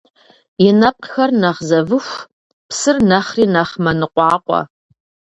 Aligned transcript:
И 0.65 0.69
нэпкъхэр 0.79 1.29
нэхъ 1.41 1.61
зэвыху, 1.69 2.25
псыр 2.69 2.97
нэхъри 3.09 3.45
нэхъ 3.53 3.75
мэныкъуакъуэ. 3.83 4.61